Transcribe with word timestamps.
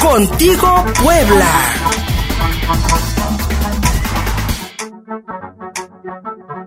Contigo 0.00 0.68
Puebla. 1.02 1.50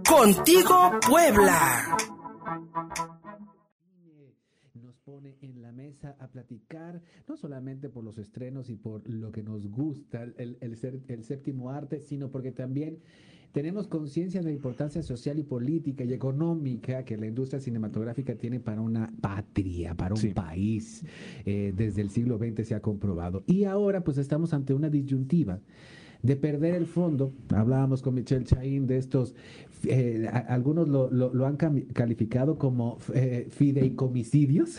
Contigo 0.06 0.92
Puebla. 1.08 1.98
Nos 4.74 4.98
pone 4.98 5.38
en 5.40 5.62
la 5.62 5.72
mesa 5.72 6.18
a 6.20 6.28
platicar, 6.28 7.02
no 7.26 7.38
solamente 7.38 7.88
por 7.88 8.04
los 8.04 8.18
estrenos 8.18 8.70
y 8.70 8.76
por 8.76 9.08
lo 9.10 9.32
que 9.32 9.44
nos 9.44 9.68
gusta, 9.68 10.24
el, 10.24 10.58
el, 10.60 11.06
el 11.08 11.24
séptimo 11.24 11.70
arte, 11.70 12.02
sino 12.02 12.30
porque 12.30 12.52
también 12.52 13.00
tenemos 13.52 13.88
conciencia 13.88 14.40
de 14.42 14.46
la 14.46 14.52
importancia 14.52 15.02
social 15.04 15.38
y 15.40 15.44
política 15.44 16.04
y 16.04 16.14
económica 16.14 17.04
que 17.04 17.18
la 17.18 17.28
industria 17.28 17.60
cinematográfica 17.60 18.36
tiene 18.36 18.60
para 18.60 18.82
una 18.82 19.12
patria, 19.22 19.94
para 19.96 20.14
un 20.14 20.20
Sí. 20.22 20.30
país. 20.30 21.06
Eh, 21.46 21.74
desde 21.76 22.02
el 22.02 22.10
siglo 22.10 22.38
XX 22.38 22.66
se 22.68 22.76
ha 22.76 22.80
comprobado. 22.82 23.44
Y 23.48 23.66
ahora 23.66 24.04
pues 24.04 24.18
estamos 24.18 24.54
ante 24.54 24.74
una 24.74 24.90
disyuntiva 24.90 25.60
de 26.24 26.36
perder 26.36 26.76
el 26.76 26.86
fondo. 26.86 27.32
Hablábamos 27.54 28.02
con 28.02 28.14
Michelle 28.16 28.46
Chaín 28.46 28.86
de 28.88 28.98
estos, 28.98 29.34
eh, 29.88 30.28
a- 30.32 30.38
algunos 30.38 30.88
lo, 30.88 31.10
lo- 31.12 31.34
lo 31.34 31.46
han 31.48 31.58
calificado 31.58 32.58
como 32.58 32.98
eh, 33.14 33.48
fideicomicidios. 33.50 34.78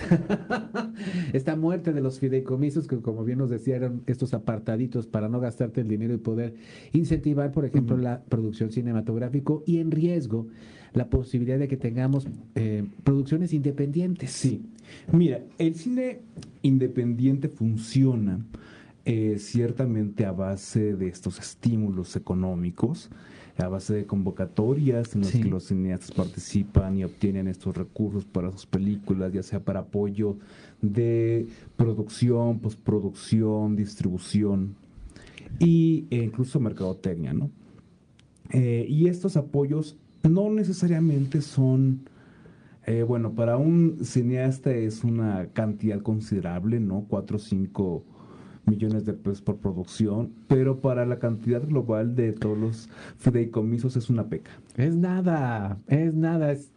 Esta 1.32 1.56
muerte 1.56 1.92
de 1.92 2.00
los 2.00 2.18
fideicomisos, 2.20 2.86
que 2.86 2.96
como 3.00 3.24
bien 3.24 3.38
nos 3.38 3.50
decían, 3.50 4.02
estos 4.06 4.34
apartaditos 4.34 5.06
para 5.06 5.28
no 5.28 5.40
gastarte 5.40 5.80
el 5.80 5.88
dinero 5.88 6.14
y 6.14 6.18
poder 6.18 6.54
incentivar, 6.92 7.52
por 7.52 7.64
ejemplo, 7.64 7.96
la 7.96 8.22
producción 8.22 8.70
cinematográfica 8.70 9.54
y 9.66 9.78
en 9.78 9.90
riesgo 9.90 10.46
la 10.94 11.08
posibilidad 11.08 11.58
de 11.58 11.68
que 11.68 11.76
tengamos 11.78 12.28
eh, 12.54 12.84
producciones 13.02 13.52
independientes. 13.54 14.30
Sí. 14.30 14.62
Mira, 15.10 15.40
el 15.58 15.74
cine 15.74 16.20
independiente 16.60 17.48
funciona 17.48 18.44
eh, 19.04 19.36
ciertamente 19.38 20.24
a 20.26 20.32
base 20.32 20.94
de 20.94 21.08
estos 21.08 21.38
estímulos 21.38 22.14
económicos, 22.16 23.10
a 23.58 23.68
base 23.68 23.94
de 23.94 24.06
convocatorias 24.06 25.14
en 25.14 25.22
las 25.22 25.30
Sí. 25.30 25.42
que 25.42 25.48
los 25.48 25.64
cineastas 25.64 26.12
participan 26.12 26.96
y 26.98 27.04
obtienen 27.04 27.48
estos 27.48 27.76
recursos 27.76 28.24
para 28.24 28.50
sus 28.50 28.64
películas, 28.66 29.32
ya 29.32 29.42
sea 29.42 29.60
para 29.60 29.80
apoyo 29.80 30.36
de 30.80 31.46
producción, 31.76 32.60
postproducción, 32.60 33.76
distribución 33.76 34.74
y 35.58 36.06
e 36.10 36.16
incluso 36.24 36.60
mercadotecnia, 36.60 37.34
¿no? 37.34 37.50
Eh, 38.50 38.86
y 38.88 39.06
estos 39.08 39.36
apoyos 39.36 39.96
no 40.28 40.50
necesariamente 40.50 41.40
son, 41.40 42.08
eh, 42.86 43.02
bueno, 43.02 43.32
para 43.34 43.56
un 43.56 43.98
cineasta 44.02 44.72
es 44.74 45.04
una 45.04 45.48
cantidad 45.52 46.00
considerable, 46.00 46.80
¿no? 46.80 47.04
4 47.08 47.36
o 47.36 47.40
5 47.40 48.04
millones 48.66 49.04
de 49.04 49.12
pesos 49.12 49.42
por 49.42 49.56
producción, 49.56 50.32
pero 50.48 50.80
para 50.80 51.06
la 51.06 51.18
cantidad 51.18 51.62
global 51.62 52.14
de 52.14 52.32
todos 52.32 52.58
los 52.58 52.88
fideicomisos 53.18 53.96
es 53.96 54.10
una 54.10 54.28
peca. 54.28 54.50
Es 54.76 54.96
nada, 54.96 55.78
es 55.88 56.14
nada, 56.14 56.52
es 56.52 56.70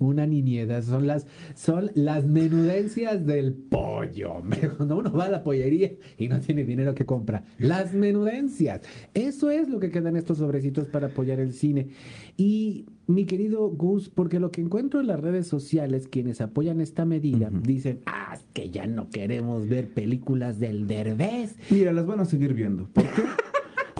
una 0.00 0.26
niñedad, 0.26 0.82
son 0.82 1.06
las, 1.06 1.26
son 1.54 1.92
las 1.94 2.26
menudencias 2.26 3.24
del 3.24 3.52
pollo. 3.54 4.42
Cuando 4.76 4.98
uno 4.98 5.12
va 5.12 5.26
a 5.26 5.30
la 5.30 5.44
pollería 5.44 5.92
y 6.18 6.28
no 6.28 6.40
tiene 6.40 6.64
dinero 6.64 6.94
que 6.94 7.06
compra, 7.06 7.44
las 7.58 7.94
menudencias. 7.94 8.80
Eso 9.14 9.50
es 9.50 9.68
lo 9.68 9.78
que 9.78 9.90
quedan 9.90 10.16
estos 10.16 10.38
sobrecitos 10.38 10.88
para 10.88 11.08
apoyar 11.08 11.38
el 11.38 11.52
cine. 11.52 11.90
Y 12.36 12.86
mi 13.06 13.26
querido 13.26 13.68
Gus, 13.68 14.08
porque 14.08 14.40
lo 14.40 14.50
que 14.50 14.62
encuentro 14.62 15.00
en 15.00 15.06
las 15.06 15.20
redes 15.20 15.46
sociales, 15.46 16.08
quienes 16.08 16.40
apoyan 16.40 16.80
esta 16.80 17.04
medida, 17.04 17.50
dicen, 17.52 18.00
ah, 18.06 18.32
es 18.34 18.44
que 18.52 18.70
ya 18.70 18.86
no 18.86 19.10
queremos 19.10 19.68
ver 19.68 19.92
películas 19.92 20.58
del 20.58 20.86
Derbez. 20.86 21.56
Mira, 21.70 21.92
las 21.92 22.06
van 22.06 22.20
a 22.20 22.24
seguir 22.24 22.54
viendo. 22.54 22.86
¿Por 22.86 23.04
qué? 23.04 23.22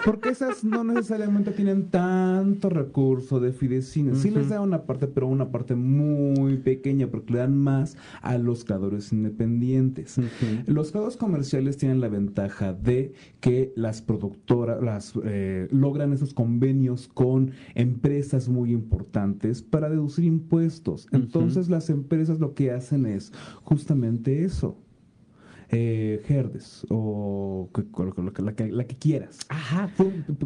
Porque 0.04 0.30
esas 0.30 0.64
no 0.64 0.84
necesariamente 0.84 1.50
tienen 1.52 1.90
tanto 1.90 2.68
recurso 2.68 3.40
de 3.40 3.52
fidecines. 3.52 4.18
Sí 4.18 4.30
les 4.30 4.48
da 4.48 4.60
una 4.60 4.82
parte, 4.84 5.06
pero 5.06 5.26
una 5.26 5.50
parte 5.50 5.74
muy 5.74 6.56
pequeña, 6.58 7.08
porque 7.08 7.34
le 7.34 7.38
dan 7.40 7.56
más 7.56 7.96
a 8.22 8.38
los 8.38 8.64
creadores 8.64 9.12
independientes. 9.12 10.16
Los 10.66 10.90
creadores 10.90 11.16
comerciales 11.16 11.76
tienen 11.76 12.00
la 12.00 12.08
ventaja 12.08 12.72
de 12.72 13.12
que 13.40 13.72
las 13.76 14.02
productoras 14.02 14.82
las, 14.82 15.12
eh, 15.24 15.68
logran 15.70 16.12
esos 16.12 16.34
convenios 16.34 17.08
con 17.08 17.52
empresas 17.74 18.48
muy 18.48 18.72
importantes 18.72 19.62
para 19.62 19.88
deducir 19.90 20.24
impuestos. 20.24 21.06
Entonces 21.12 21.68
las 21.68 21.90
empresas 21.90 22.40
lo 22.40 22.54
que 22.54 22.70
hacen 22.70 23.06
es 23.06 23.32
justamente 23.62 24.44
eso. 24.44 24.76
Eh, 25.72 26.20
Herdes 26.28 26.84
o 26.88 27.49
la, 28.42 28.54
que- 28.54 28.70
la 28.72 28.84
quieras. 28.84 29.38
Ajá, 29.48 29.90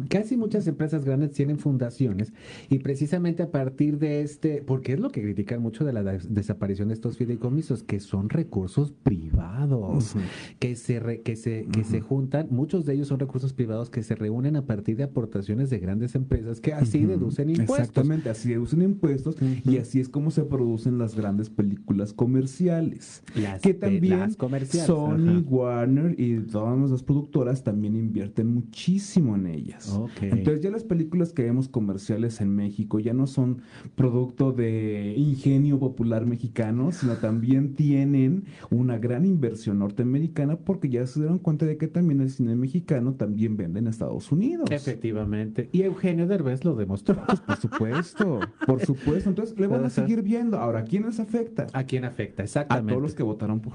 casi 0.09 0.37
muchas 0.37 0.67
empresas 0.67 1.05
grandes 1.05 1.31
tienen 1.31 1.57
fundaciones 1.59 2.33
y 2.69 2.79
precisamente 2.79 3.43
a 3.43 3.51
partir 3.51 3.97
de 3.99 4.21
este, 4.21 4.61
porque 4.65 4.93
es 4.93 4.99
lo 4.99 5.09
que 5.11 5.21
critican 5.21 5.61
mucho 5.61 5.83
de 5.85 5.93
la 5.93 6.03
des- 6.03 6.33
desaparición 6.33 6.87
de 6.89 6.93
estos 6.95 7.17
fideicomisos, 7.17 7.83
que 7.83 7.99
son 7.99 8.29
recursos 8.29 8.91
privados, 8.91 10.15
que 10.59 10.75
se 10.75 10.99
re- 10.99 11.21
que 11.21 11.35
se 11.35 11.67
que 11.71 11.83
se 11.83 12.01
juntan, 12.01 12.47
muchos 12.49 12.85
de 12.85 12.93
ellos 12.93 13.07
son 13.07 13.19
recursos 13.19 13.53
privados 13.53 13.89
que 13.89 14.03
se 14.03 14.15
reúnen 14.15 14.55
a 14.55 14.65
partir 14.65 14.97
de 14.97 15.03
aportaciones 15.03 15.69
de 15.69 15.79
grandes 15.79 16.15
empresas 16.15 16.59
que 16.61 16.73
así 16.73 17.05
deducen 17.05 17.49
impuestos. 17.49 17.79
Exactamente, 17.79 18.29
así 18.29 18.49
deducen 18.49 18.81
impuestos 18.81 19.35
y 19.65 19.77
así 19.77 19.99
es 19.99 20.09
como 20.09 20.31
se 20.31 20.43
producen 20.43 20.97
las 20.97 21.15
grandes 21.15 21.49
películas 21.49 22.13
comerciales. 22.13 23.23
Las 23.35 23.61
que 23.61 23.73
también 23.73 24.19
las 24.19 24.35
comerciales, 24.35 24.87
Sony. 24.87 25.43
Warner 25.47 26.19
y 26.19 26.39
todas 26.39 26.89
las 26.89 27.03
productoras 27.05 27.63
también 27.63 27.95
invierten 27.95 28.47
muchísimo 28.47 29.35
en 29.35 29.47
ellas. 29.47 29.93
Ok. 29.93 30.21
Entonces 30.21 30.61
ya 30.61 30.71
las 30.71 30.83
películas 30.83 31.33
que 31.33 31.43
vemos 31.43 31.67
comerciales 31.67 32.41
en 32.41 32.55
México 32.55 32.99
ya 32.99 33.13
no 33.13 33.27
son 33.27 33.61
producto 33.95 34.51
de 34.51 35.13
ingenio 35.17 35.79
popular 35.79 36.25
mexicano, 36.25 36.91
sino 36.91 37.13
también 37.17 37.75
tienen 37.75 38.45
una 38.69 38.97
gran 38.97 39.25
inversión 39.25 39.79
norteamericana 39.79 40.57
porque 40.57 40.89
ya 40.89 41.05
se 41.05 41.19
dieron 41.19 41.39
cuenta 41.39 41.65
de 41.65 41.77
que 41.77 41.87
también 41.87 42.21
el 42.21 42.29
cine 42.29 42.55
mexicano 42.55 43.13
también 43.13 43.57
vende 43.57 43.79
en 43.79 43.87
Estados 43.87 44.31
Unidos. 44.31 44.69
Efectivamente. 44.71 45.69
Y 45.71 45.83
Eugenio 45.83 46.27
Derbez 46.27 46.65
lo 46.65 46.75
demostró. 46.75 47.15
Por 47.45 47.57
supuesto, 47.57 48.39
por 48.65 48.85
supuesto. 48.85 49.29
Entonces 49.29 49.59
le 49.59 49.67
van 49.67 49.85
a 49.85 49.89
seguir 49.89 50.21
viendo. 50.21 50.57
Ahora, 50.57 50.79
¿a 50.79 50.83
quién 50.83 51.05
les 51.05 51.19
afecta? 51.19 51.67
¿A 51.73 51.83
quién 51.83 52.05
afecta? 52.05 52.41
A 52.41 52.45
Exactamente. 52.45 52.91
todos 52.91 53.03
los 53.03 53.15
que 53.15 53.23
votaron 53.23 53.59
por, 53.59 53.73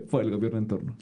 por 0.10 0.22
el 0.22 0.30
gobierno 0.30 0.58
en 0.58 0.66
torno. 0.66 0.94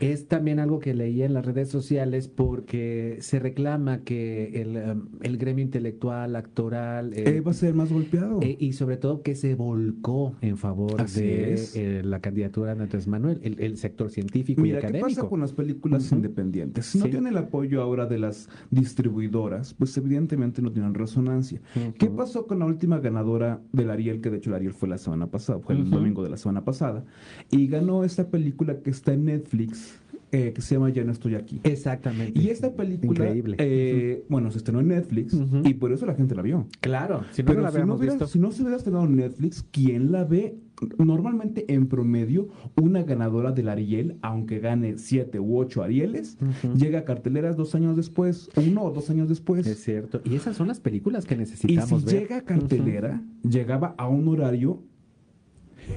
Es 0.00 0.28
también 0.28 0.58
algo 0.58 0.78
que 0.78 0.94
leía 0.94 1.24
en 1.26 1.34
las 1.34 1.44
redes 1.46 1.68
sociales 1.68 2.28
porque 2.28 3.16
se 3.20 3.38
reclama 3.38 4.00
que 4.04 4.60
el, 4.62 4.76
um, 4.76 5.08
el 5.22 5.38
gremio 5.38 5.64
intelectual, 5.64 6.36
actoral 6.36 7.12
eh, 7.14 7.36
Eh, 7.36 7.40
va 7.40 7.50
a 7.52 7.54
ser 7.54 7.74
más 7.74 7.92
golpeado. 7.92 8.40
eh, 8.42 8.56
y 8.60 8.72
sobre 8.74 8.96
todo 8.96 9.22
que 9.22 9.34
se 9.34 9.54
volcó 9.54 10.34
en 10.42 10.56
favor 10.56 11.00
Así 11.00 11.20
de 11.20 11.54
eh, 11.74 12.02
la 12.04 12.20
candidatura 12.20 12.74
de 12.74 12.82
Andrés 12.82 13.06
Manuel, 13.08 13.40
el, 13.42 13.60
el 13.60 13.76
sector 13.78 14.10
científico 14.10 14.60
Mira, 14.62 14.78
y 14.78 14.80
¿qué 14.80 14.86
académico. 14.88 15.08
pasa 15.08 15.28
con 15.28 15.40
las 15.40 15.52
películas 15.52 16.10
independientes? 16.12 16.86
Si 16.86 16.98
no 16.98 17.04
Sí. 17.06 17.10
tienen 17.12 17.32
el 17.32 17.38
apoyo 17.38 17.80
ahora 17.82 18.06
de 18.06 18.18
las 18.18 18.48
distribuidoras, 18.70 19.74
pues 19.74 19.96
evidentemente 19.96 20.62
no 20.62 20.72
tienen 20.72 20.94
resonancia. 20.94 21.60
¿Qué 21.98 22.08
pasó 22.08 22.46
con 22.46 22.58
la 22.58 22.66
última 22.66 22.98
ganadora 22.98 23.60
del 23.72 23.90
Ariel, 23.90 24.20
que 24.20 24.30
de 24.30 24.38
hecho 24.38 24.50
el 24.50 24.56
Ariel 24.56 24.72
fue 24.72 24.88
la 24.88 24.98
semana 24.98 25.26
pasada, 25.28 25.58
fue 25.60 25.74
el 25.74 25.88
domingo 25.90 26.22
de 26.22 26.30
la 26.30 26.36
semana 26.36 26.64
pasada, 26.64 27.04
y 27.50 27.66
ganó 27.66 28.04
esta 28.04 28.28
película 28.28 28.80
que 28.80 28.90
está 28.90 29.12
en 29.12 29.26
Netflix, 29.26 29.85
eh, 30.32 30.52
que 30.52 30.60
se 30.60 30.74
llama 30.74 30.90
Ya 30.90 31.04
no 31.04 31.12
estoy 31.12 31.34
aquí. 31.36 31.60
Exactamente. 31.62 32.38
Y 32.40 32.48
esta 32.50 32.74
película, 32.74 33.24
Increíble. 33.26 33.56
eh, 33.60 34.24
bueno, 34.28 34.50
se 34.50 34.58
estrenó 34.58 34.80
en 34.80 34.88
Netflix 34.88 35.32
Ujú. 35.34 35.62
y 35.64 35.74
por 35.74 35.92
eso 35.92 36.04
la 36.06 36.14
gente 36.14 36.34
la 36.34 36.42
vio. 36.42 36.66
Claro, 36.80 37.22
si 37.30 37.42
no, 37.42 37.46
Pero 37.48 37.60
no 37.60 37.66
la 37.66 37.72
si, 37.72 37.78
no 37.86 37.94
hubiera, 37.94 38.12
visto. 38.14 38.26
si 38.26 38.38
no 38.38 38.50
se 38.52 38.62
hubiera 38.62 38.76
estrenado 38.76 39.04
en 39.04 39.16
Netflix, 39.16 39.64
¿quién 39.70 40.10
la 40.12 40.24
ve? 40.24 40.58
Normalmente, 40.98 41.72
en 41.72 41.86
promedio, 41.86 42.48
una 42.76 43.02
ganadora 43.02 43.50
del 43.52 43.68
Ariel, 43.70 44.18
aunque 44.20 44.58
gane 44.58 44.98
siete 44.98 45.40
u 45.40 45.56
ocho 45.58 45.82
Arieles, 45.82 46.36
Ujú. 46.42 46.74
llega 46.76 46.98
a 46.98 47.04
carteleras 47.04 47.56
dos 47.56 47.74
años 47.74 47.96
después, 47.96 48.50
uno 48.56 48.82
o 48.82 48.90
dos 48.90 49.08
años 49.08 49.28
después. 49.28 49.66
Es 49.66 49.82
cierto. 49.82 50.20
Y 50.24 50.34
esas 50.34 50.54
son 50.56 50.68
las 50.68 50.80
películas 50.80 51.24
que 51.24 51.34
y 51.34 51.38
necesitamos 51.38 52.02
si 52.02 52.06
ver. 52.06 52.20
llega 52.22 52.36
a 52.38 52.42
cartelera, 52.42 53.22
llegaba 53.48 53.94
a 53.96 54.08
un 54.08 54.28
horario. 54.28 54.82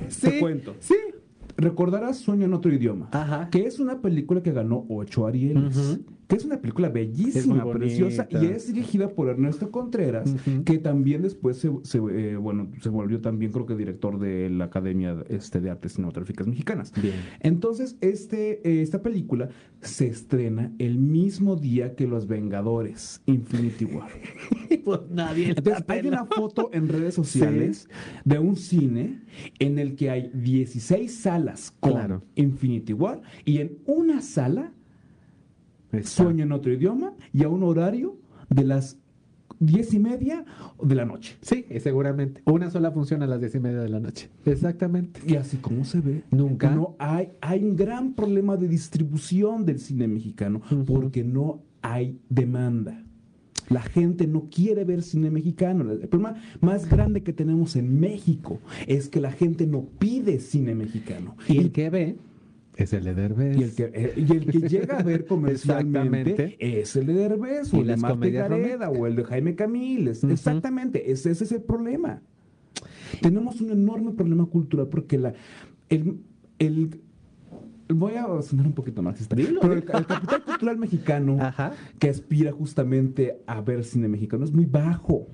Sí, 0.08 0.30
Te 0.30 0.40
cuento. 0.40 0.76
Sí. 0.80 0.96
Recordarás 1.60 2.18
Sueño 2.18 2.46
en 2.46 2.54
otro 2.54 2.74
idioma. 2.74 3.10
Ajá. 3.12 3.50
Que 3.50 3.66
es 3.66 3.80
una 3.80 4.02
película 4.02 4.42
que 4.42 4.52
ganó 4.52 4.86
ocho 4.90 5.28
Arieles. 5.28 6.00
Que 6.30 6.36
es 6.36 6.46
una 6.46 6.62
película 6.62 6.90
bellísima, 6.90 7.70
preciosa, 7.72 8.28
y 8.30 8.46
es 8.46 8.72
dirigida 8.72 9.10
por 9.10 9.30
Ernesto 9.30 9.72
Contreras, 9.72 10.36
que 10.64 10.78
también 10.78 11.24
después 11.24 11.58
se, 11.58 11.72
se, 11.82 11.98
eh, 11.98 12.36
bueno, 12.36 12.70
se 12.82 12.90
volvió 12.90 13.20
también 13.20 13.52
creo 13.52 13.66
que 13.66 13.76
director 13.76 14.20
de 14.20 14.48
la 14.52 14.66
Academia 14.66 15.24
este, 15.28 15.60
de 15.60 15.72
Artes 15.72 15.94
Cinematográficas 15.94 16.46
Mexicanas. 16.46 16.94
Bien. 17.02 17.16
Entonces, 17.40 17.98
este, 18.02 18.62
eh, 18.64 18.84
esta 18.84 19.02
película 19.02 19.50
se 19.82 20.06
estrena 20.06 20.72
el 20.78 21.00
mismo 21.00 21.56
día 21.56 21.96
que 21.96 22.06
Los 22.06 22.28
Vengadores, 22.28 23.24
Infinity 23.26 23.86
War. 23.86 24.12
pues 24.86 25.00
nadie 25.10 25.50
Entonces, 25.50 25.84
hay 25.88 26.08
una 26.08 26.26
foto 26.26 26.70
en 26.74 26.90
redes 26.90 27.16
sociales 27.16 27.90
de 28.24 28.38
un 28.38 28.56
cine 28.56 29.24
en 29.58 29.80
el 29.80 29.96
que 29.96 30.12
hay 30.12 30.30
16 30.36 31.12
salas 31.12 31.74
con 31.80 31.94
Claro. 31.94 32.24
Infinity 32.36 32.94
War 32.94 33.24
y 33.46 33.58
en 33.58 33.80
una 33.88 34.22
sala 34.22 34.74
Sueño 36.04 36.44
en 36.44 36.52
otro 36.52 36.72
idioma 36.74 37.14
y 37.34 37.44
a 37.44 37.50
un 37.50 37.64
horario 37.64 38.18
de 38.50 38.64
las 38.64 38.98
diez 39.60 39.94
y 39.94 40.00
media 40.00 40.46
de 40.82 40.96
la 40.96 41.06
noche. 41.06 41.38
Sí, 41.42 41.66
seguramente. 41.80 42.42
Una 42.46 42.70
sola 42.70 42.92
función 42.92 43.22
a 43.24 43.28
las 43.28 43.40
diez 43.40 43.56
y 43.56 43.60
media 43.60 43.80
de 43.82 43.90
la 43.90 44.00
noche. 44.00 44.30
Exactamente. 44.46 45.22
Y 45.28 45.36
así 45.36 45.58
como 45.58 45.84
se 45.86 46.00
ve, 46.02 46.24
Nunca. 46.32 46.70
no 46.70 46.96
hay, 47.00 47.30
hay 47.42 47.64
un 47.64 47.76
gran 47.76 48.14
problema 48.14 48.58
de 48.58 48.68
distribución 48.68 49.66
del 49.66 49.80
cine 49.80 50.08
mexicano 50.08 50.62
porque 50.86 51.24
no 51.24 51.62
hay 51.82 52.20
demanda. 52.30 53.04
La 53.70 53.82
gente 53.84 54.26
no 54.26 54.48
quiere 54.50 54.84
ver 54.84 55.04
cine 55.04 55.30
mexicano. 55.30 55.92
El 55.92 56.08
problema 56.08 56.42
más 56.60 56.90
grande 56.90 57.22
que 57.22 57.34
tenemos 57.34 57.76
en 57.76 58.00
México 58.00 58.60
es 58.88 59.10
que 59.10 59.20
la 59.20 59.32
gente 59.32 59.68
no 59.68 59.84
pide 60.00 60.40
cine 60.40 60.74
mexicano. 60.74 61.36
Y 61.48 61.58
el 61.58 61.72
que 61.72 61.90
ve 61.92 62.18
es 62.84 62.94
el 62.94 63.04
de 63.04 63.14
Derbez. 63.16 63.58
Y 63.58 63.64
el 63.64 63.76
que, 63.76 63.92
eh, 63.94 64.14
y 64.16 64.32
el 64.36 64.46
que 64.46 64.60
llega 64.68 65.00
a 65.00 65.04
ver 65.04 65.26
comercialmente 65.28 66.58
es 66.60 66.96
el 66.96 67.06
de 67.08 67.14
Derbez, 67.14 67.74
Y 67.74 67.78
o 67.78 67.82
el 67.82 67.88
de 67.88 67.96
comedias 67.98 68.50
Gareda, 68.50 68.90
o 68.90 69.06
el 69.08 69.16
de 69.16 69.24
Jaime 69.26 69.56
Camil. 69.56 70.08
es- 70.10 70.24
Ujú. 70.24 70.34
Exactamente, 70.34 71.12
ese, 71.12 71.32
ese 71.32 71.44
es 71.44 71.52
el 71.52 71.62
problema. 71.62 72.22
Tenemos 73.22 73.60
un 73.62 73.72
enorme 73.72 74.12
problema 74.12 74.46
cultural 74.46 74.88
porque 74.88 75.18
la, 75.18 75.34
el, 75.90 76.20
el- 76.60 77.02
voy 77.90 78.14
a 78.14 78.28
sonar 78.42 78.68
un 78.68 78.74
poquito 78.74 79.02
marxista, 79.02 79.36
pero 79.36 79.74
el, 79.74 79.84
capital 79.84 80.44
cultural 80.46 80.78
mexicano 80.78 81.38
Ajá. 81.42 81.74
que 81.98 82.10
aspira 82.10 82.52
justamente 82.52 83.42
a 83.48 83.62
ver 83.62 83.84
cine 83.84 84.08
mexicano 84.08 84.44
es 84.46 84.52
muy 84.54 84.66
bajo. 84.66 85.28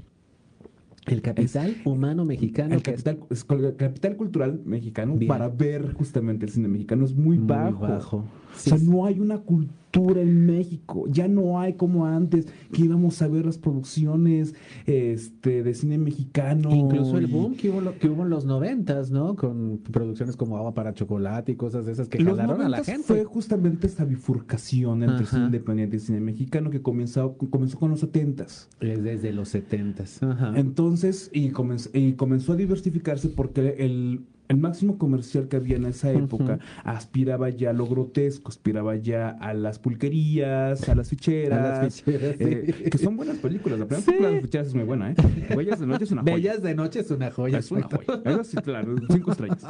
El 1.05 1.21
capital 1.21 1.75
humano 1.85 2.25
mexicano. 2.25 2.73
El 2.75 2.81
capital, 2.81 3.19
es- 3.29 3.45
el 3.49 3.75
capital 3.75 4.15
cultural 4.17 4.61
mexicano 4.65 5.15
Bien. 5.15 5.27
para 5.29 5.49
ver 5.49 5.93
justamente 5.93 6.45
el 6.45 6.51
cine 6.51 6.67
mexicano 6.67 7.05
es 7.05 7.13
muy, 7.13 7.37
muy 7.37 7.47
bajo. 7.47 7.79
bajo. 7.79 8.17
O 8.17 8.57
sea, 8.57 8.77
no 8.79 9.05
hay 9.05 9.19
una 9.19 9.37
cultura 9.39 9.73
en 9.95 10.45
México. 10.45 11.05
Ya 11.09 11.27
no 11.27 11.59
hay 11.59 11.73
como 11.73 12.05
antes 12.05 12.47
que 12.71 12.83
íbamos 12.83 13.21
a 13.21 13.27
ver 13.27 13.45
las 13.45 13.57
producciones 13.57 14.53
este, 14.85 15.63
de 15.63 15.73
cine 15.73 15.97
mexicano. 15.97 16.69
Incluso 16.75 17.17
el 17.17 17.29
y- 17.29 17.31
boom 17.31 17.55
que 17.55 17.69
hubo, 17.69 17.81
lo- 17.81 17.97
que 17.97 18.09
hubo 18.09 18.23
en 18.23 18.29
los 18.29 18.45
noventas, 18.45 19.11
¿no? 19.11 19.35
Con 19.35 19.79
producciones 19.91 20.35
como 20.35 20.57
Agua 20.57 20.73
para 20.73 20.93
Chocolate 20.93 21.53
y 21.53 21.55
cosas 21.55 21.85
de 21.85 21.91
esas 21.93 22.07
que 22.09 22.19
Los 22.19 22.37
jalaron 22.37 22.61
a 22.61 22.69
la 22.69 22.77
90s 22.79 22.85
gente. 22.85 23.03
fue 23.03 23.23
justamente 23.23 23.87
esta 23.87 24.05
bifurcación 24.05 25.03
entre 25.03 25.23
Ajá. 25.23 25.31
cine 25.35 25.45
independiente 25.45 25.95
y 25.97 25.99
cine 25.99 26.19
mexicano 26.19 26.69
que 26.69 26.81
comenzó, 26.81 27.37
comenzó 27.49 27.79
con 27.79 27.89
los 27.91 27.99
setentas. 28.01 28.69
Es 28.79 29.03
desde 29.03 29.31
los 29.33 29.49
setentas. 29.49 30.19
Entonces, 30.55 31.29
y 31.33 31.49
comenzó, 31.49 31.89
y 31.93 32.13
comenzó 32.13 32.53
a 32.53 32.55
diversificarse 32.55 33.29
porque 33.29 33.75
el, 33.79 34.21
el 34.47 34.57
máximo 34.57 34.97
comercial 34.97 35.47
que 35.47 35.57
había 35.57 35.75
en 35.77 35.85
esa 35.85 36.11
época 36.11 36.59
aspiraba 36.83 37.49
ya 37.49 37.71
a 37.71 37.73
lo 37.73 37.87
grotesco, 37.87 38.49
aspiraba 38.49 38.95
ya 38.95 39.29
a 39.29 39.53
las 39.53 39.79
pulquerías, 39.79 40.87
a 40.89 40.95
las 40.95 41.09
ficheras. 41.09 41.79
A 41.79 41.83
las 41.83 42.01
ficheras, 42.01 42.35
sí. 42.37 42.43
eh, 42.43 42.89
que 42.91 42.97
son 42.97 43.17
buenas 43.17 43.37
películas. 43.37 43.79
La 43.79 43.85
primera 43.85 44.01
Sí. 44.01 44.05
película 44.07 44.29
de 44.29 44.35
las 44.35 44.43
ficheras 44.43 44.67
es 44.67 44.75
muy 44.75 44.83
buena, 44.83 45.11
¿eh? 45.11 45.15
Bellas 45.55 45.79
de 45.79 45.87
Noche 45.87 46.03
es 46.05 46.11
una 46.11 46.21
joya. 46.21 46.35
Bellas 46.35 46.61
de 46.63 46.75
noche 46.75 46.99
es 46.99 47.11
una 47.11 47.31
joya. 47.31 47.57
Es 47.59 47.71
una 47.71 47.83
joya. 47.89 48.21
Eso 48.25 48.43
sí, 48.43 48.57
claro, 48.57 48.95
cinco 49.09 49.31
estrellas. 49.31 49.63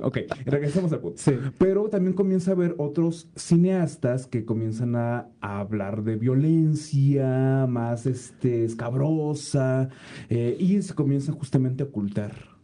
Ok, 0.00 0.18
regresamos 0.44 0.92
al 0.92 1.00
punto. 1.00 1.18
Sí. 1.20 1.32
Pero 1.58 1.88
también 1.88 2.14
comienza 2.14 2.52
a 2.52 2.54
haber 2.54 2.74
otros 2.78 3.28
cineastas 3.34 4.26
que 4.26 4.44
comienzan 4.44 4.94
a, 4.96 5.28
a 5.40 5.60
hablar 5.60 6.02
de 6.04 6.16
violencia 6.16 7.66
más 7.68 8.06
este, 8.06 8.64
escabrosa 8.64 9.88
eh, 10.28 10.56
y 10.58 10.80
se 10.82 10.94
comienza 10.94 11.32
justamente 11.32 11.82
a 11.82 11.86
ocultar 11.86 12.55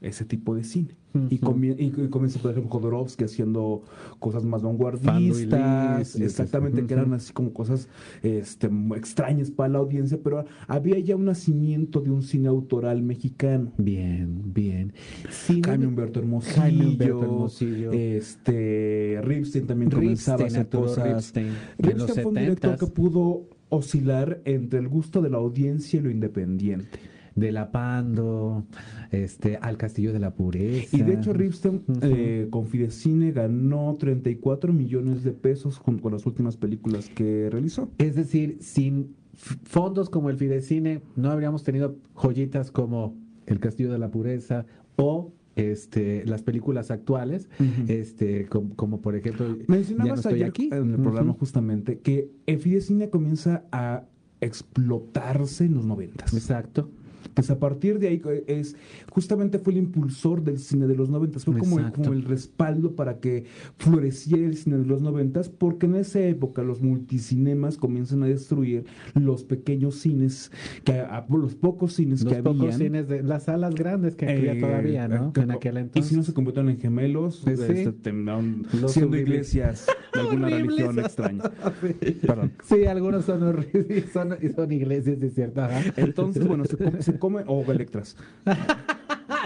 ese 0.00 0.24
tipo 0.24 0.54
de 0.54 0.62
cine. 0.64 0.96
Y, 1.30 1.36
Ujú. 1.36 1.46
comie- 1.54 1.74
y- 1.78 1.86
y 1.86 2.08
comienza, 2.08 2.38
por 2.38 2.50
ejemplo, 2.50 2.70
Jodorowsky 2.70 3.24
haciendo 3.24 3.82
cosas 4.18 4.44
más 4.44 4.62
vanguardistas, 4.62 6.14
exactamente, 6.20 6.84
que 6.86 6.92
eran 6.94 7.14
así 7.14 7.32
como 7.32 7.52
cosas 7.54 7.88
este, 8.22 8.68
extrañas 8.96 9.50
para 9.50 9.70
la 9.70 9.78
audiencia, 9.78 10.18
pero 10.22 10.44
había 10.68 10.98
ya 10.98 11.16
un 11.16 11.24
nacimiento 11.24 12.00
de 12.00 12.10
un 12.10 12.22
cine 12.22 12.48
autoral 12.48 13.02
mexicano. 13.02 13.72
Bien, 13.78 14.52
bien. 14.52 14.92
Cine- 15.30 15.62
Jaime 15.66 15.86
Humberto 15.86 16.20
Hermosillo, 16.20 16.54
Jaime 16.60 16.86
Humberto 16.86 17.22
Hermosillo. 17.22 17.92
este 17.92 19.20
Ripstein 19.22 19.66
también 19.66 19.90
comenzaba 19.90 20.44
a 20.44 20.46
hacer 20.46 20.68
cosas. 20.68 21.06
Ripstein, 21.08 21.52
Ripstein 21.78 22.14
fue 22.22 22.26
un 22.26 22.34
director 22.34 22.70
70s. 22.72 22.78
que 22.80 22.86
pudo 22.92 23.48
oscilar 23.68 24.42
entre 24.44 24.78
el 24.80 24.88
gusto 24.88 25.22
de 25.22 25.30
la 25.30 25.38
audiencia 25.38 25.98
y 25.98 26.02
lo 26.02 26.10
independiente. 26.10 26.98
De 27.36 27.52
la 27.52 27.70
Pando, 27.70 28.64
este, 29.12 29.56
al 29.58 29.76
Castillo 29.76 30.12
de 30.12 30.18
la 30.18 30.34
Pureza. 30.34 30.96
Y 30.96 31.02
de 31.02 31.14
hecho 31.14 31.32
Ripstein 31.32 31.82
eh, 32.02 32.48
con 32.50 32.66
Fidecine 32.66 33.30
ganó 33.30 33.94
34 33.98 34.72
millones 34.72 35.22
de 35.22 35.32
pesos 35.32 35.78
con, 35.78 35.98
con 35.98 36.12
las 36.12 36.26
últimas 36.26 36.56
películas 36.56 37.08
que 37.10 37.48
realizó. 37.50 37.90
Es 37.98 38.16
decir, 38.16 38.56
sin 38.60 39.14
fondos 39.34 40.08
como 40.10 40.30
el 40.30 40.38
Fidecine, 40.38 41.02
no 41.14 41.30
habríamos 41.30 41.62
tenido 41.62 41.96
joyitas 42.14 42.70
como 42.70 43.14
El 43.46 43.60
Castillo 43.60 43.92
de 43.92 43.98
la 43.98 44.10
Pureza 44.10 44.64
o 44.96 45.32
este, 45.56 46.24
las 46.26 46.42
películas 46.42 46.90
actuales, 46.90 47.48
este, 47.88 48.46
com- 48.46 48.70
como, 48.70 49.00
por 49.00 49.14
ejemplo, 49.16 49.48
no 49.48 49.56
Mencionabas 49.68 50.20
estoy 50.20 50.34
ayer 50.34 50.48
aquí. 50.48 50.68
en 50.72 50.90
el 50.94 51.00
programa 51.00 51.32
justamente 51.34 51.98
que 52.00 52.30
el 52.46 52.58
Fidecine 52.58 53.08
comienza 53.10 53.64
a 53.72 54.04
explotarse 54.40 55.64
en 55.64 55.74
los 55.74 55.86
noventas. 55.86 56.32
Exacto. 56.34 56.90
Pues 57.34 57.50
a 57.50 57.58
partir 57.58 57.98
de 57.98 58.08
ahí 58.08 58.22
eh, 58.28 58.44
es 58.48 58.76
justamente 59.10 59.58
fue 59.58 59.72
el 59.72 59.78
impulsor 59.80 60.42
del 60.42 60.58
cine 60.58 60.86
de 60.86 60.94
los 60.94 61.10
noventas, 61.10 61.44
fue 61.44 61.58
como 61.58 61.76
el, 61.78 61.86
Exacto. 61.86 62.02
como 62.02 62.12
el 62.14 62.24
respaldo 62.24 62.94
para 62.94 63.18
que 63.20 63.44
floreciera 63.76 64.46
el 64.46 64.56
cine 64.56 64.78
de 64.78 64.86
los 64.86 65.02
noventas, 65.02 65.48
porque 65.48 65.86
en 65.86 65.96
esa 65.96 66.20
época 66.20 66.62
los 66.62 66.80
multicinemas 66.82 67.76
comienzan 67.76 68.22
a 68.22 68.26
destruir 68.26 68.84
los 69.14 69.44
pequeños 69.44 69.96
cines, 69.96 70.50
que 70.84 70.92
a- 70.92 71.26
los 71.28 71.54
pocos 71.54 71.94
cines 71.94 72.22
Los 72.22 72.32
que 72.32 72.42
pocos 72.42 72.60
habían. 72.62 72.78
cines 72.78 73.08
de 73.08 73.22
las 73.22 73.44
salas 73.44 73.74
grandes 73.74 74.14
que 74.16 74.28
había 74.28 74.52
eh, 74.54 74.60
todavía, 74.60 75.08
¿no? 75.08 75.32
que- 75.32 75.40
en 75.42 75.50
aquel 75.50 75.74
Y 75.76 75.78
entonces. 75.80 76.10
si 76.10 76.16
no 76.16 76.22
se 76.22 76.32
convirtieron 76.32 76.70
en 76.70 76.78
gemelos, 76.78 77.40
Pues 77.44 77.60
sí. 77.60 77.72
este, 77.72 78.12
Los 78.12 78.92
siendo 78.92 79.16
iglesias 79.16 79.86
de 80.14 80.20
alguna 80.20 80.48
religión 80.48 80.98
extraña. 80.98 81.42
Sí. 81.80 82.10
Perdón. 82.26 82.52
Sí, 82.64 82.84
algunos 82.86 83.24
son 83.24 83.42
horribles, 83.42 84.06
son, 84.12 84.34
son 84.54 84.72
iglesias, 84.72 85.22
es 85.22 85.34
cierto. 85.34 85.62
ajá. 85.62 85.80
Entonces, 85.96 86.46
bueno, 86.46 86.64
se 86.64 86.76
se 87.02 87.15
come 87.18 87.42
o 87.46 87.64
Electras. 87.70 88.16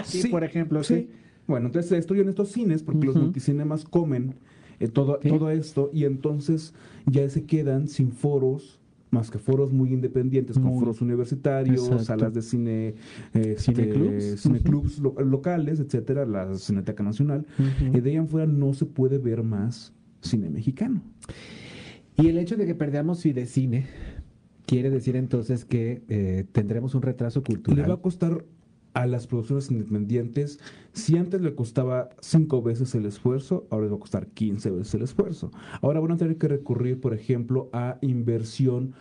Sí, 0.03 0.29
por 0.29 0.43
ejemplo, 0.43 0.83
sí. 0.83 0.95
sí. 0.95 1.09
Bueno, 1.47 1.67
entonces 1.67 1.89
se 1.89 1.95
destruyen 1.95 2.29
estos 2.29 2.49
cines 2.51 2.81
porque 2.83 3.05
los 3.05 3.15
multicinemas 3.15 3.83
comen 3.83 4.35
eh, 4.79 4.87
todo, 4.87 5.19
Sí. 5.21 5.29
todo 5.29 5.51
esto 5.51 5.89
y 5.93 6.05
entonces 6.05 6.73
ya 7.05 7.27
se 7.29 7.45
quedan 7.45 7.87
sin 7.87 8.11
foros 8.11 8.79
más 9.11 9.29
que 9.29 9.37
foros 9.37 9.73
muy 9.73 9.91
independientes, 9.93 10.55
con 10.57 10.67
Muy. 10.67 10.79
foros 10.79 11.01
universitarios, 11.01 11.83
Exacto. 11.83 12.03
salas 12.05 12.33
de 12.33 12.41
cine, 12.41 12.95
este, 13.33 13.57
Cineclubs. 13.73 14.41
cineclubs 14.41 14.99
lo- 14.99 15.13
locales, 15.19 15.79
etcétera, 15.81 16.25
la 16.25 16.55
Cineteca 16.55 17.03
Nacional. 17.03 17.45
Ujú. 17.59 17.97
Y 17.97 17.99
de 18.01 18.09
ahí 18.11 18.15
en 18.15 18.27
fuera 18.29 18.47
no 18.47 18.73
se 18.73 18.85
puede 18.85 19.17
ver 19.17 19.43
más 19.43 19.93
cine 20.21 20.49
mexicano. 20.49 21.01
Y 22.15 22.27
el 22.29 22.37
hecho 22.37 22.55
de 22.55 22.65
que 22.65 22.73
perdamos 22.73 23.21
Fidecine 23.21 23.85
quiere 24.71 24.89
decir 24.89 25.17
entonces 25.17 25.65
que 25.65 26.01
eh, 26.07 26.45
tendremos 26.53 26.95
un 26.95 27.01
retraso 27.01 27.43
Le 27.45 27.55
cultural. 27.55 27.89
va 27.89 27.95
a 27.95 28.01
costar 28.01 28.45
a 28.93 29.05
las 29.05 29.27
producciones 29.27 29.69
independientes, 29.69 30.61
si 30.93 31.17
antes 31.17 31.41
le 31.41 31.55
costaba 31.55 32.07
cinco 32.21 32.61
veces 32.61 32.95
el 32.95 33.05
esfuerzo, 33.05 33.67
ahora 33.69 33.83
les 33.87 33.91
va 33.91 33.97
a 33.97 33.99
costar 33.99 34.27
15 34.27 34.71
veces 34.71 34.93
el 34.93 35.01
esfuerzo. 35.01 35.51
Ahora 35.81 35.99
van 35.99 36.13
a 36.13 36.17
tener 36.17 36.37
que 36.37 36.47
recurrir, 36.47 37.01
por 37.01 37.13
ejemplo, 37.13 37.69
a 37.73 37.97
inversión 37.99 38.93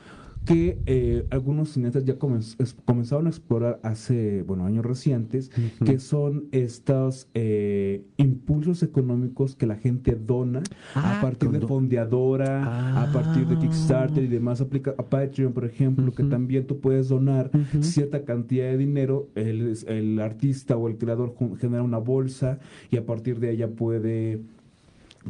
que 0.45 0.79
eh, 0.87 1.27
algunos 1.31 1.71
cineastas 1.73 2.05
ya 2.05 2.19
comenz- 2.19 2.57
es- 2.59 2.75
comenzaron 2.85 3.27
a 3.27 3.31
explorar 3.31 3.79
hace, 3.83 4.43
bueno, 4.43 4.65
años 4.65 4.85
recientes, 4.85 5.51
que 5.85 5.99
son 5.99 6.47
estos 6.51 7.29
eh, 7.35 8.05
impulsos 8.17 8.83
económicos 8.83 9.55
que 9.55 9.67
la 9.67 9.77
gente 9.77 10.17
dona 10.17 10.63
Ah, 10.95 11.19
a 11.19 11.21
partir 11.21 11.51
de 11.51 11.61
fondeadora, 11.61 13.03
a 13.03 13.13
partir 13.13 13.47
de 13.47 13.57
Ah. 13.57 13.61
Kickstarter 13.61 14.25
y 14.25 14.29
demás, 14.29 14.61
aplica 14.61 14.95
a 14.97 15.03
Patreon, 15.05 15.53
por 15.53 15.65
ejemplo, 15.65 16.11
que 16.13 16.25
también 16.25 16.67
tú 16.67 16.81
puedes 16.81 17.09
donar 17.09 17.51
cierta 17.81 18.25
cantidad 18.25 18.65
de 18.71 18.79
dinero, 18.79 19.29
el, 19.35 19.77
el 19.87 20.21
artista 20.21 20.77
o 20.77 20.89
el 20.89 20.97
creador 20.97 21.35
genera 21.61 21.83
una 21.83 21.99
bolsa 21.99 22.59
y 22.91 22.97
a 22.97 23.05
partir 23.05 23.39
de 23.41 23.51
ella 23.53 23.69
puede 23.69 24.41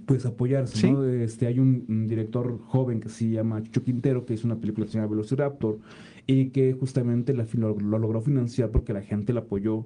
pues 0.06 0.24
apoyarse, 0.26 0.76
Sí. 0.78 0.90
¿no? 0.92 1.04
Este, 1.04 1.46
hay 1.46 1.58
un, 1.58 1.84
un 1.88 2.06
director 2.06 2.58
joven 2.60 3.00
que 3.00 3.08
se 3.08 3.28
llama 3.30 3.62
Chucho 3.62 3.82
Quintero 3.82 4.24
que 4.24 4.34
hizo 4.34 4.46
una 4.46 4.56
película 4.60 4.86
que 4.86 4.92
se 4.92 4.98
llama 4.98 5.10
Velociraptor 5.10 5.78
y 6.26 6.50
que 6.50 6.72
justamente 6.74 7.34
la, 7.34 7.46
lo, 7.54 7.76
lo 7.78 7.98
logró 7.98 8.20
financiar 8.20 8.70
porque 8.70 8.92
la 8.92 9.02
gente 9.02 9.32
la 9.32 9.40
apoyó 9.40 9.84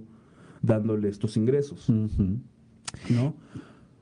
dándole 0.62 1.08
estos 1.08 1.36
ingresos. 1.36 1.88
¿no? 1.88 3.34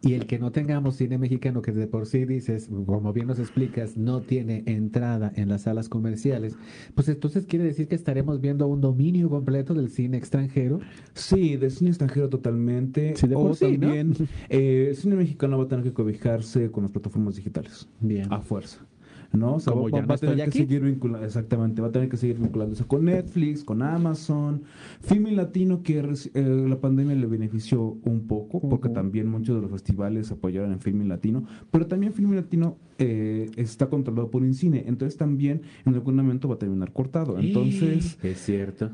Y 0.05 0.15
el 0.15 0.27
que 0.27 0.39
no 0.39 0.51
tengamos 0.51 0.97
cine 0.97 1.17
mexicano, 1.17 1.63
que 1.63 1.71
de 1.71 1.87
por 1.87 2.07
sí 2.07 2.25
dices, 2.25 2.69
como 2.87 3.13
bien 3.13 3.29
nos 3.29 3.39
explicas, 3.39 3.97
no 3.97 4.21
tiene 4.21 4.65
entrada 4.67 5.33
en 5.37 5.49
las 5.49 5.63
salas 5.63 5.89
comerciales, 5.89 6.57
pues 6.97 7.09
entonces 7.09 7.47
quiere 7.47 7.65
decir 7.65 7.87
que 7.87 7.95
estaremos 7.95 8.41
viendo 8.41 8.67
un 8.67 8.81
dominio 8.81 9.31
completo 9.31 9.75
del 9.75 9.91
cine 9.91 10.17
extranjero. 10.17 10.81
Sí, 11.15 11.57
de 11.57 11.71
cine 11.71 11.91
extranjero 11.91 12.29
totalmente. 12.29 13.15
Sí, 13.15 13.29
de 13.29 13.35
por 13.35 13.53
o 13.53 13.55
sí, 13.55 13.79
¿no? 13.79 13.87
también 13.87 14.15
eh, 14.49 14.87
el 14.91 14.97
cine 14.97 15.15
mexicano 15.15 15.57
va 15.57 15.65
a 15.65 15.69
tener 15.69 15.85
que 15.85 15.93
cobijarse 15.93 16.71
con 16.73 16.83
las 16.83 16.91
plataformas 16.91 17.37
digitales. 17.37 17.89
Bien. 18.01 18.27
A 18.33 18.41
fuerza. 18.41 18.85
¿No? 19.33 19.55
O 19.55 19.61
sea, 19.61 19.73
Como 19.73 19.85
va, 19.85 19.91
ya 19.91 20.01
va 20.01 20.07
no 20.09 20.13
a 20.15 20.17
tener 20.19 20.35
estoy 20.35 20.37
que 20.37 20.43
aquí. 20.51 20.59
seguir 20.59 20.83
vinculando, 20.83 21.27
exactamente, 21.27 21.81
va 21.81 21.89
a 21.89 21.93
tener 21.93 22.09
que 22.11 22.19
seguir 22.19 22.39
vinculándose 22.39 22.85
con 22.85 23.07
Netflix, 23.07 23.65
con 23.65 23.81
Amazon, 23.83 24.63
Filmin 25.01 25.37
Latino, 25.37 25.83
que 25.83 26.03
reci- 26.03 26.31
eh, 26.35 26.69
la 26.69 26.79
pandemia 26.81 27.15
le 27.17 27.27
benefició 27.27 27.97
un 28.05 28.27
poco, 28.27 28.61
porque 28.69 28.91
también 28.91 29.29
muchos 29.29 29.57
de 29.57 29.63
los 29.63 29.71
festivales 29.71 30.31
apoyaron 30.31 30.73
en 30.73 30.81
Filmin 30.81 31.09
Latino, 31.09 31.45
pero 31.71 31.87
también 31.87 32.13
Filmin 32.13 32.37
Latino 32.37 32.77
eh, 32.99 33.51
está 33.57 33.87
controlado 33.89 34.31
por 34.31 34.45
Incine, 34.45 34.85
entonces 34.87 35.17
también 35.17 35.63
en 35.87 35.95
algún 35.95 36.15
momento 36.15 36.47
va 36.49 36.57
a 36.57 36.59
terminar 36.59 36.93
cortado. 36.93 37.39
Entonces, 37.39 38.19
Es 38.23 38.39
cierto, 38.45 38.91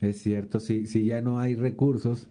es 0.00 0.18
cierto, 0.22 0.58
si, 0.58 0.86
si 0.86 1.04
ya 1.04 1.20
no 1.20 1.38
hay 1.38 1.54
recursos. 1.54 2.28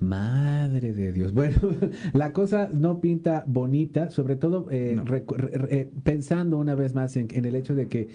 Madre 0.00 0.92
de 0.92 1.12
Dios. 1.12 1.32
Bueno, 1.32 1.56
la 2.12 2.32
cosa 2.32 2.68
no 2.72 3.00
pinta 3.00 3.44
bonita, 3.46 4.10
sobre 4.10 4.36
todo 4.36 4.66
eh, 4.70 4.94
No. 4.96 5.04
recu- 5.04 5.36
re- 5.36 5.58
re- 5.58 5.80
eh, 5.80 5.90
pensando 6.02 6.58
una 6.58 6.74
vez 6.74 6.94
más 6.94 7.16
en, 7.16 7.28
en 7.30 7.44
el 7.44 7.54
hecho 7.54 7.74
de 7.74 7.86
que 7.88 8.08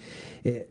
eh, 0.44 0.68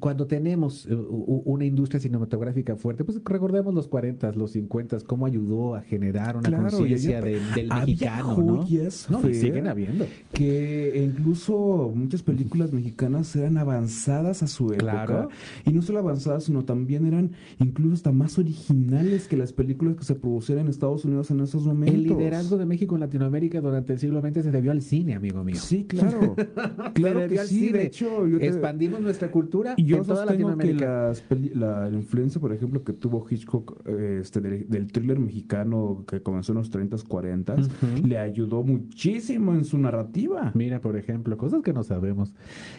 cuando 0.00 0.26
tenemos 0.26 0.86
eh, 0.86 0.94
una 0.94 1.64
industria 1.64 2.00
cinematográfica 2.00 2.76
fuerte, 2.76 3.04
pues 3.04 3.20
recordemos 3.24 3.72
los 3.74 3.86
40, 3.88 4.32
los 4.32 4.52
50, 4.52 4.98
cómo 5.06 5.26
ayudó 5.26 5.74
a 5.74 5.82
generar 5.82 6.36
una 6.36 6.48
Claro, 6.48 6.70
conciencia 6.76 7.20
de- 7.20 7.40
del 7.54 7.68
mexicano, 7.68 8.36
¿no? 8.42 8.62
joyas, 8.62 9.08
No, 9.10 9.28
y 9.28 9.34
siguen 9.34 9.66
habiendo. 9.68 10.06
que 10.32 11.02
incluso 11.04 11.92
muchas 11.94 12.22
películas 12.22 12.72
mexicanas 12.72 13.34
eran 13.36 13.58
avanzadas 13.58 14.42
a 14.42 14.46
su 14.46 14.72
época. 14.72 14.78
Claro. 15.06 15.28
Y 15.64 15.72
no 15.72 15.82
solo 15.82 15.98
avanzadas, 16.00 16.44
sino 16.44 16.64
también 16.64 17.06
eran 17.06 17.30
incluso 17.58 17.94
hasta 17.94 18.12
más 18.12 18.38
originales 18.38 18.99
que 19.28 19.36
las 19.36 19.52
películas 19.52 19.96
que 19.96 20.04
se 20.04 20.14
producían 20.14 20.60
en 20.60 20.68
Estados 20.68 21.04
Unidos 21.04 21.30
en 21.30 21.40
esos 21.40 21.64
momentos. 21.66 21.94
El 21.94 22.02
liderazgo 22.04 22.56
de 22.58 22.66
México 22.66 22.94
en 22.94 23.00
Latinoamérica 23.00 23.60
durante 23.60 23.92
el 23.94 23.98
siglo 23.98 24.20
XX 24.20 24.42
se 24.44 24.50
debió 24.50 24.70
al 24.72 24.82
cine, 24.82 25.14
amigo 25.14 25.42
mío. 25.44 25.56
Sí, 25.56 25.84
claro. 25.84 26.34
claro 26.94 27.28
que 27.28 27.38
sí. 27.38 27.60
cine. 27.66 27.78
De 27.78 27.84
hecho, 27.86 28.26
yo 28.26 28.38
te- 28.38 28.46
Expandimos 28.46 29.00
nuestra 29.00 29.30
cultura 29.30 29.74
Y 29.76 29.84
yo 29.84 29.98
en 29.98 30.04
toda 30.04 30.24
que 30.24 30.30
Latinoamérica. 30.32 31.08
las 31.08 31.20
peli- 31.22 31.52
la, 31.54 31.88
influencia, 31.92 32.40
por 32.40 32.52
ejemplo, 32.52 32.82
que 32.84 32.92
tuvo 32.92 33.26
Hitchcock 33.28 33.82
eh, 33.86 34.18
este, 34.20 34.40
del, 34.40 34.68
del 34.68 34.90
thriller 34.92 35.18
mexicano 35.18 36.04
que 36.06 36.20
comenzó 36.22 36.52
en 36.52 36.58
los 36.58 36.70
30s, 36.70 37.04
40s, 37.06 37.66
Ujú. 37.66 38.06
le 38.06 38.18
ayudó 38.18 38.62
muchísimo 38.62 39.54
en 39.54 39.64
su 39.64 39.78
narrativa. 39.78 40.52
Mira, 40.54 40.80
por 40.80 40.96
ejemplo, 40.96 41.36
cosas 41.36 41.62
que 41.62 41.72
no 41.72 41.82
sabemos 41.82 42.34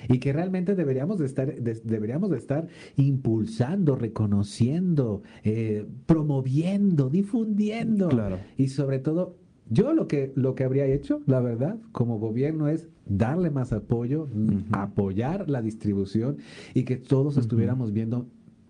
y 0.10 0.20
que 0.20 0.34
realmente 0.34 0.76
deberíamos 0.76 1.20
de 1.20 1.26
estar, 1.26 1.54
de- 1.56 1.82
deberíamos 1.84 2.30
de 2.30 2.38
estar 2.38 2.68
impulsando, 2.96 3.96
reconociendo, 3.96 5.22
eh, 5.44 5.86
promoviendo, 6.12 7.10
difundiendo. 7.10 8.10
Claro. 8.10 8.40
Y 8.58 8.68
sobre 8.68 9.00
todo, 9.00 9.36
yo 9.70 9.94
lo 9.94 10.08
que, 10.08 10.32
lo 10.36 10.56
que 10.56 10.64
habría 10.64 10.86
hecho, 10.86 11.22
la 11.26 11.40
verdad, 11.40 11.78
como 11.92 12.20
gobierno 12.20 12.68
es 12.68 12.88
darle 13.06 13.50
más 13.50 13.74
apoyo, 13.74 14.28
apoyar 14.72 15.50
la 15.50 15.62
distribución 15.62 16.38
y 16.74 16.84
que 16.84 16.98
todos 16.98 17.38
estuviéramos 17.38 17.92
viendo 17.94 18.28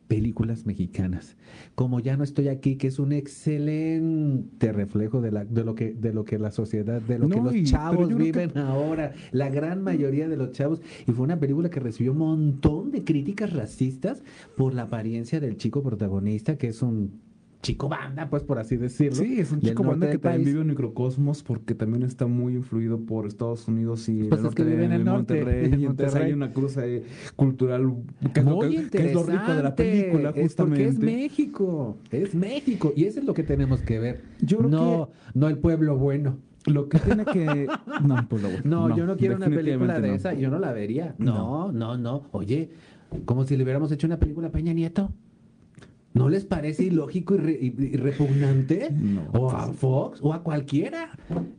películas 0.07 0.65
mexicanas. 0.65 1.37
Como 1.73 2.01
ya 2.01 2.17
no 2.17 2.25
estoy 2.25 2.49
aquí, 2.49 2.75
que 2.75 2.87
es 2.87 2.99
un 2.99 3.13
excelente 3.13 4.73
reflejo 4.73 5.21
de, 5.21 5.31
la, 5.31 5.45
de, 5.45 5.63
lo, 5.63 5.73
que, 5.73 5.93
de 5.93 6.13
lo 6.13 6.25
que 6.25 6.37
la 6.37 6.51
sociedad, 6.51 7.01
de 7.01 7.17
lo 7.17 7.29
que 7.29 7.39
los 7.39 7.63
chavos 7.63 8.09
que- 8.09 8.15
viven 8.15 8.57
ahora, 8.57 9.13
la 9.31 9.49
gran 9.49 9.81
mayoría 9.81 10.27
de 10.27 10.35
los 10.35 10.51
chavos. 10.51 10.81
Y 11.07 11.13
fue 11.13 11.23
una 11.23 11.39
película 11.39 11.69
que 11.69 11.79
recibió 11.79 12.11
un 12.11 12.17
montón 12.17 12.91
de 12.91 13.05
críticas 13.05 13.53
racistas 13.53 14.21
por 14.57 14.73
la 14.73 14.83
apariencia 14.83 15.39
del 15.39 15.55
chico 15.55 15.81
protagonista, 15.81 16.57
que 16.57 16.67
es 16.67 16.81
un 16.81 17.21
chico 17.61 17.87
banda, 17.89 18.29
pues 18.29 18.43
por 18.43 18.57
así 18.59 18.75
decirlo. 18.77 19.15
Sí, 19.23 19.39
es 19.39 19.51
un 19.51 19.61
chico 19.61 19.83
norte 19.83 19.99
banda 19.99 20.11
que 20.11 20.17
también 20.17 20.45
vive 20.45 20.61
en 20.61 20.67
microcosmos 20.67 21.43
porque 21.43 21.75
también 21.75 22.03
está 22.03 22.25
muy 22.27 22.55
influido 22.55 22.99
por 22.99 23.27
Estados 23.27 23.67
Unidos 23.67 24.09
y 24.09 24.23
Pues 24.23 24.43
es 24.43 24.55
que 24.55 24.63
vive 24.63 24.85
en 24.85 24.91
el 24.93 25.03
norte, 25.05 25.35
Monterrey. 25.35 25.65
en 25.65 25.79
y 25.79 25.85
entonces 25.85 26.05
Monterrey. 26.07 26.27
hay 26.27 26.33
una 26.33 26.53
cruz 26.53 26.77
ahí 26.77 27.03
cultural 27.35 27.93
que 28.33 28.39
es, 28.39 28.45
lo, 28.45 28.55
Muy 28.55 28.75
que- 28.77 28.89
que 28.89 29.07
es 29.07 29.13
lo 29.13 29.23
rico 29.23 29.53
de 29.53 29.63
la 29.63 29.75
película, 29.75 30.29
Es 30.29 30.33
porque 30.33 30.41
es 30.41 30.47
justamente. 30.95 31.05
México, 31.05 31.97
es 32.09 32.33
México. 32.35 32.93
Y 32.95 33.05
eso 33.05 33.19
es 33.19 33.25
lo 33.25 33.33
que 33.33 33.43
tenemos 33.43 33.81
que 33.81 33.99
ver. 33.99 34.21
Yo 34.41 34.57
creo 34.57 34.69
no, 34.69 35.09
no 35.33 35.47
el 35.47 35.57
pueblo 35.57 35.97
bueno. 35.97 36.37
Lo 36.67 36.89
que 36.89 36.99
tiene 36.99 37.25
que. 37.25 37.67
No, 38.05 38.27
pues, 38.29 38.41
lo- 38.41 38.49
No, 38.63 38.95
yo 38.95 39.05
no 39.05 39.17
quiero 39.17 39.35
una 39.35 39.47
película 39.47 39.99
de 39.99 40.07
no. 40.09 40.13
esa, 40.15 40.33
yo 40.33 40.49
no 40.49 40.59
la 40.59 40.71
vería. 40.73 41.15
No, 41.17 41.71
no, 41.71 41.97
no. 41.97 42.23
Oye, 42.31 42.69
como 43.25 43.45
si 43.45 43.55
le 43.57 43.63
hubiéramos 43.63 43.91
hecho 43.91 44.07
una 44.07 44.17
película 44.19 44.47
a 44.47 44.51
Peña 44.51 44.73
Nieto. 44.73 45.11
¿No 46.13 46.27
les 46.29 46.43
parece 46.45 46.83
ilógico 46.85 47.35
y, 47.35 47.37
re- 47.37 47.59
y- 47.61 47.75
y 47.77 47.95
repugnante? 47.95 48.89
No. 48.91 49.23
O 49.33 49.49
a 49.51 49.71
Fox, 49.71 50.19
o 50.21 50.33
a 50.33 50.43
cualquiera. 50.43 51.09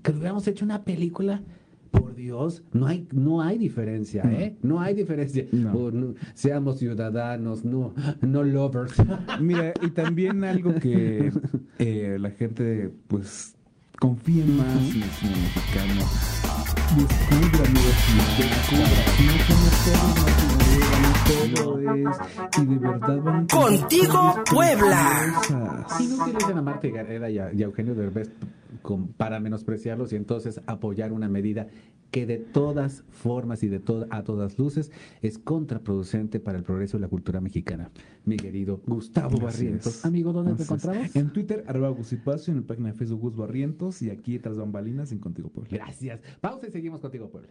Que 0.03 0.13
hubiéramos 0.13 0.47
hecho 0.47 0.65
una 0.65 0.85
película. 0.85 1.43
Por 1.91 2.15
Dios, 2.15 2.63
no 2.73 2.87
hay, 2.87 3.07
no 3.13 3.43
hay 3.43 3.59
diferencia, 3.59 4.23
¿eh? 4.25 4.57
No 4.63 4.81
hay 4.81 4.95
diferencia. 4.95 5.47
No- 5.53 6.15
seamos 6.35 6.79
ciudadanos, 6.79 7.65
no, 7.67 7.93
no 8.23 8.43
lovers. 8.45 8.95
Mira, 9.41 9.75
y 9.83 9.91
también 9.91 10.43
algo 10.45 10.75
que 10.77 11.31
eh, 11.79 12.17
la 12.19 12.31
gente, 12.31 12.91
pues, 13.09 13.57
confía 14.03 14.45
más 14.47 14.67
en 14.67 15.01
el 15.01 15.11
cine 15.11 15.37
mexicano. 15.37 16.03
Descubra 16.97 17.65
nuevas 17.71 18.01
ideas, 18.11 18.51
descubra. 18.51 19.01
No 19.27 19.35
somos 21.47 21.79
es. 21.95 22.59
Y 22.59 22.67
de 22.67 22.79
verdad 22.79 23.19
van 23.23 23.47
Contigo, 23.47 24.21
Puebla. 24.51 25.05
Y 26.01 26.07
no 26.09 26.25
utilicen 26.25 26.59
a 26.59 26.63
Marta 26.63 26.89
Gareda 26.89 27.31
y 27.31 27.39
a, 27.39 27.53
y 27.53 27.63
a 27.63 27.67
Eugenio 27.67 27.95
Derbez 27.95 28.29
con- 28.83 29.09
para 29.09 29.41
menospreciarlos 29.41 30.12
y 30.12 30.17
entonces 30.17 30.61
apoyar 30.67 31.12
una 31.12 31.29
medida 31.29 31.69
que 32.11 32.27
de 32.27 32.37
todas 32.37 33.05
formas 33.09 33.62
y 33.62 33.69
de 33.69 33.79
to- 33.81 34.07
a 34.11 34.23
todas 34.23 34.59
luces 34.59 34.93
es 35.23 35.39
contraproducente 35.39 36.41
para 36.41 36.59
el 36.59 36.65
progreso 36.65 36.99
de 36.99 37.01
la 37.01 37.09
cultura 37.09 37.41
mexicana. 37.41 37.91
Mi 38.27 38.37
querido 38.37 38.83
Gustavo 38.87 39.37
Así 39.37 39.41
Barrientos. 39.65 39.87
es. 39.87 40.05
Amigo, 40.05 40.33
¿dónde 40.35 40.51
te 40.55 40.62
Así 40.65 40.75
encontramos? 40.75 41.17
En 41.17 41.33
Twitter, 41.33 41.65
arroba 41.67 41.89
Gusipacio, 41.89 42.53
en 42.53 42.61
la 42.61 42.67
página 42.67 42.89
de 42.93 42.99
Facebook 42.99 43.21
Gus 43.23 43.37
Barrientos 43.37 44.03
y 44.03 44.11
aquí 44.11 44.39
tras 44.39 44.59
bambalinas 44.59 45.11
en 45.12 45.21
Contigo 45.21 45.49
Puebla. 45.49 45.71
Gracias. 45.71 46.21
Pausa 46.43 46.67
y 46.69 46.71
seguimos 46.71 47.01
contigo, 47.01 47.31
Puebla. 47.31 47.49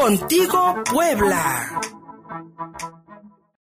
Contigo 0.00 0.76
Puebla. 0.84 1.80